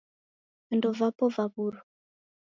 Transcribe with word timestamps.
Vindo 0.67 0.89
vapo 0.99 1.25
vaw'urwa. 1.35 1.81